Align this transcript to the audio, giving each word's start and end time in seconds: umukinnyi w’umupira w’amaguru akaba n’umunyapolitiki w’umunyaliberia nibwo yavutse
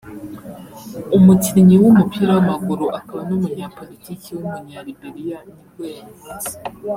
umukinnyi 1.17 1.75
w’umupira 1.83 2.29
w’amaguru 2.35 2.85
akaba 2.99 3.21
n’umunyapolitiki 3.29 4.29
w’umunyaliberia 4.39 5.37
nibwo 5.47 5.83
yavutse 5.97 6.51